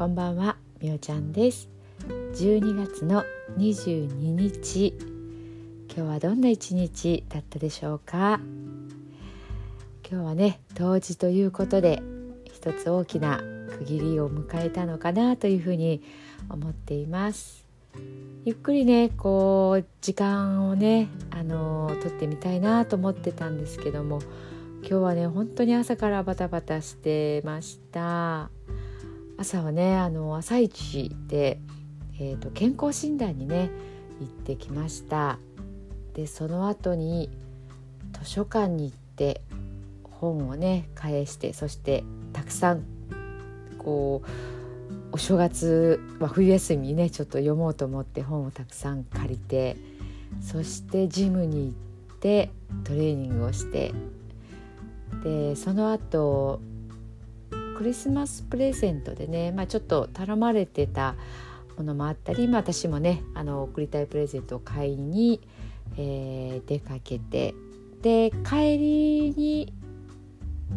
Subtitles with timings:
[0.00, 1.68] こんばんはみおちゃんです。
[2.08, 3.22] 12月の
[3.58, 4.94] 22日。
[5.94, 8.40] 今日はどんな一日だったでしょうか？
[10.10, 12.00] 今日はね冬至ということで
[12.44, 13.42] 一つ大きな
[13.76, 16.02] 区切りを迎えたのかなというふうに
[16.48, 17.66] 思っています。
[18.46, 24.20] ゆっくりねこう時間をねあの取ってみたいなと思ってたんですけども
[24.80, 28.48] 今日はね本当に朝からバタバタしてました。
[29.40, 31.58] 朝はねあの朝一で、
[32.20, 33.70] えーと、健康診断にね
[34.20, 35.38] 行ってきました。
[36.12, 37.30] でその後に
[38.12, 39.40] 図書館に行って
[40.02, 42.84] 本をね返してそしてたくさん
[43.78, 44.28] こう
[45.12, 49.78] お正月、まあ、冬休みにねちょっと読もうと思って本をたくさん借りて
[50.42, 51.72] そしてジムに
[52.08, 52.50] 行って
[52.84, 53.94] トレーニングをして
[55.24, 56.60] でその後
[57.80, 61.14] クリスマスプレゼントでね、まあ、ちょっと頼まれてた
[61.78, 65.40] ものもあったり、まあ、私もねあの送りたいプレゼントを買いに、
[65.96, 67.54] えー、出かけて
[68.02, 69.72] で帰りに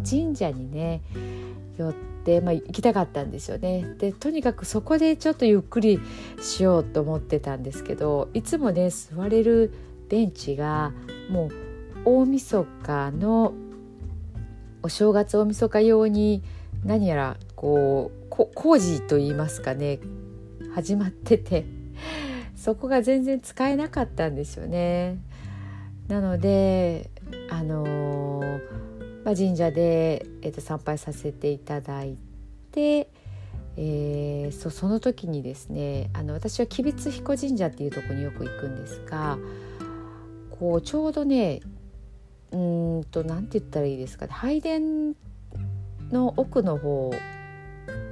[0.09, 1.01] 神社にね
[1.77, 3.83] 寄って、まあ、行きたかったんですよね。
[3.97, 5.99] でとにかくそこでちょっとゆっくり
[6.39, 9.73] しようと思ってたんですけどいつもね座れる
[10.07, 10.93] ベンチが
[11.29, 11.51] もう
[12.05, 13.53] 大晦日の
[14.83, 16.43] お正月大晦日用に
[16.85, 19.99] 何やらこう工事といいますかね
[20.73, 21.65] 始まってて
[22.55, 25.17] そこが全然使えなかったんですよね。
[26.07, 27.09] なので
[27.49, 28.41] あの、
[29.23, 32.17] まあ、神社で、えー、と参拝させていただい
[32.71, 33.09] て、
[33.77, 39.37] えー、そその時にですねあの私は吉備津彦神社っていうとこによく行くんですが
[40.51, 41.61] こうちょうどね
[42.51, 45.15] うんと何て言ったらいいですかね拝殿
[46.11, 47.11] の奥の方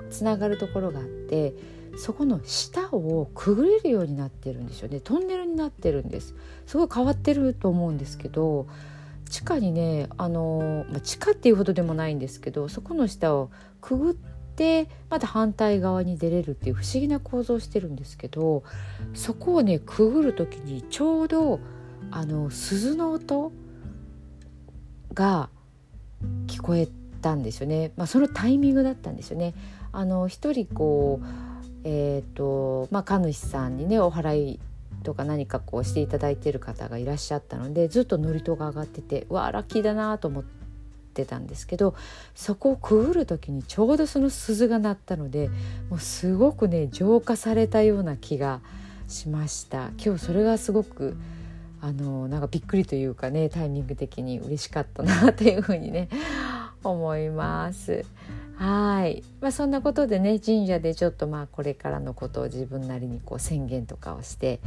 [0.09, 1.53] つながるところがあって
[1.97, 5.01] そこの下をくぐれるようになってるんですよね。
[5.01, 6.35] トンネルになってるんです。
[6.65, 8.67] すごい変わってると思うんですけど
[9.29, 13.49] 地下にねあの、まあ、地下っていうほどでもないんですけどそこの下を
[13.79, 18.63] くぐってまた反対側に出れるっていう不思議な構造をしてるんですけど
[19.13, 21.59] そこをねくぐる時にちょうど
[22.11, 23.53] あの鈴の音
[25.13, 25.49] が
[26.47, 26.87] 聞こえ
[27.21, 29.53] たんですよね、まあ、そのタイミングだったんですよね。
[29.91, 31.25] あの一人こう
[31.83, 34.59] えーとまあ、神主さんにねお祓い
[35.03, 40.43] とか何かこうしていただいてる方がいらっしゃったのでずっと祝詞が上がっててわあラッキーだなと思っ
[41.13, 41.95] てたんですけど
[42.35, 45.49] そこをくぐる時にちょうどその鈴が鳴ったので
[45.89, 48.61] もうすごくね浄化されたような気が
[49.07, 51.17] しました今日それがすごく
[51.81, 56.09] あのなんかびっくりというかねタイミング的に嬉しかったなっていうふうにね
[56.83, 58.05] 思います。
[58.55, 64.59] はい、まあ、そんなことでね神社でちょっとまあこれからのことを自分なりにこう宣言とかをして、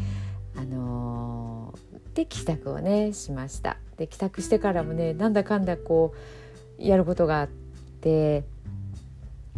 [0.57, 3.77] あのー、で帰宅をねしました。
[3.97, 6.15] で帰宅してからもねなんだかんだこ
[6.79, 7.49] うやることがあっ
[8.01, 8.43] て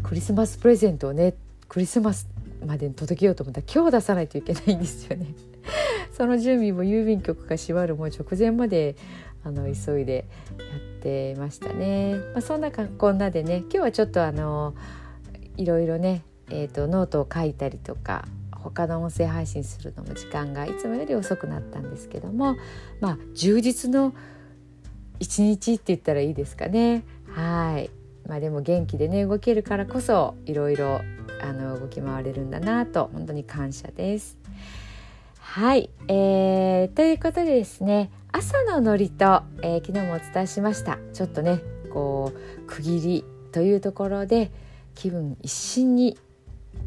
[0.02, 1.34] クリスマスプレゼントをね
[1.68, 2.28] クリスマス
[2.64, 5.26] までに届けようと思ったら今日出さないといけないんですよね。
[6.16, 8.96] その準備も郵便局が閉まるもう直前まで
[9.44, 10.24] あの急いで
[10.58, 12.14] やってましたね。
[12.32, 14.74] まあ、そんなこんなでね今日はちょっとあの
[15.58, 22.56] いろいろね、えーと、ノートを書いたりとか他の音声配信するのも時間がいつもより遅くなったんですけども
[23.00, 24.14] まあ充実の
[25.20, 27.04] 一日って言ったらいいですかね。
[27.34, 27.90] はい
[28.26, 31.02] まあ、でも元気でね動けるからこそいろいろ
[31.42, 34.45] あの動き回れるんだなと本当に感謝です。
[35.56, 40.98] はい、えー、ということでですね朝のノリと、えー、昨日もお伝えしました。
[41.14, 44.52] ちょっとねこう区切りというところで
[44.94, 46.18] 気分一新に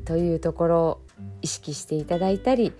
[0.05, 1.01] というところを
[1.41, 2.71] 意識していただいたり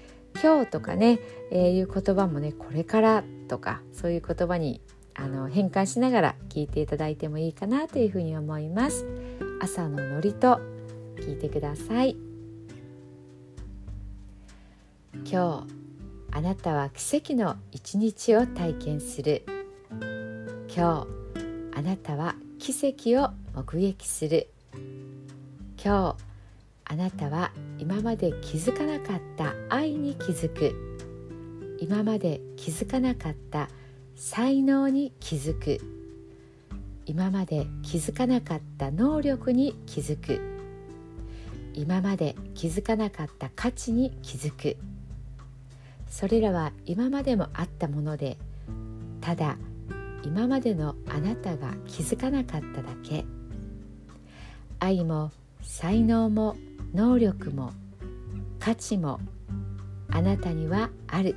[0.43, 4.81] 今日とかね、えー、いう言葉もねこれからとかそういう言葉に
[5.15, 9.07] あの変換しながら聞いていただいてもいいかなというふうに思います。
[9.59, 10.59] 朝のノリと
[11.15, 12.15] 聞いてください。
[15.25, 15.78] 今日
[16.39, 19.43] あなたは奇跡の一日を体験する。
[20.73, 24.47] 今日あなたは奇跡を目撃する。
[25.83, 26.23] 今日
[26.85, 30.73] あなたは今まで気づかなかった愛に気づく。
[31.81, 33.67] 今まで気づかなかった
[34.15, 35.81] 才能に気づく。
[37.05, 40.39] 今まで気づかなかった能力に気づく。
[41.73, 44.77] 今まで気づかなかった価値に気づく。
[46.09, 48.37] それらは今までもあったもので
[49.21, 49.57] ただ
[50.23, 53.25] 今までのあなたが気づかなかっただけ。
[54.79, 56.55] 愛も才能も
[56.93, 57.71] 能力も
[58.59, 59.19] 価値も
[60.09, 61.35] あなたにはある。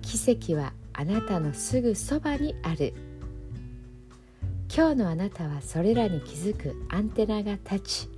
[0.00, 2.94] 奇跡はあなたのすぐそばにある。
[4.74, 8.08] 今日のあなたはそれらに気づくアンテナが立ち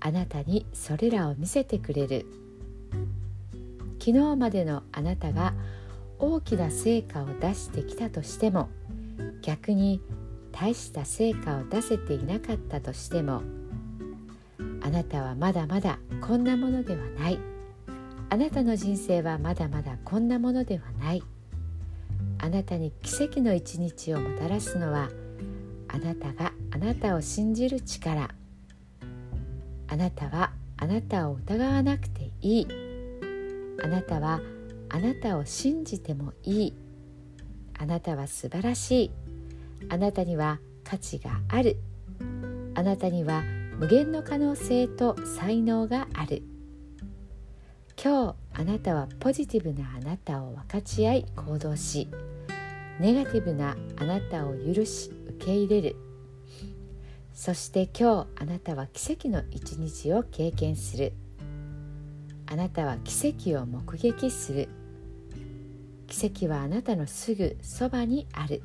[0.00, 2.26] あなたにそれらを見せてくれる。
[4.00, 5.52] 昨日までのあなたが
[6.18, 8.70] 大きな成果を出してきたとしても
[9.42, 10.00] 逆に
[10.52, 13.42] 大した成果を出せていなかったとしても
[14.82, 17.38] あなたはまだまだこんなものではない。
[18.32, 21.22] あなたの人生はまだまだこんなものではない。
[22.38, 25.10] あなたに奇跡の一日をもたらすのは
[25.88, 28.30] あなたがあなたを信じる力。
[29.88, 32.89] あなたはあなたを疑わなくていい。
[33.82, 34.40] あなたは
[34.88, 36.74] あなたを信じてもいい。
[37.78, 39.10] あなたは素晴らしい。
[39.88, 41.76] あなたには価値がある。
[42.74, 43.42] あなたには
[43.78, 46.42] 無限の可能性と才能がある。
[48.02, 52.08] 今日あなたはポジティブなあなたを分かち合い行動し
[52.98, 55.96] ネガティブなあなたを許し受け入れる。
[57.32, 61.14] そして今日あなたは奇跡の一日を経験する。
[62.50, 64.68] あなたは奇跡を目撃する。
[66.08, 68.60] 奇跡はあなたのすぐそばにある。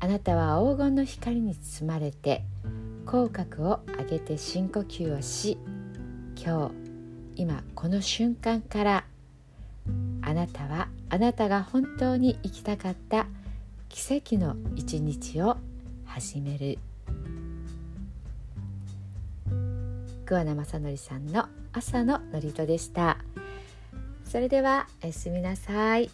[0.00, 2.42] あなたは黄金の光に包まれて
[3.06, 5.58] 口角を上げて深呼吸をし
[6.36, 9.04] 今日今この瞬間から
[10.20, 13.26] あなたはあなたが本当に生きたかった
[13.88, 15.56] 奇跡の一日を
[16.04, 16.78] 始める。
[20.26, 23.18] 桑名正則さんの朝の祝詞でした
[24.24, 26.10] それではおやすみなさい。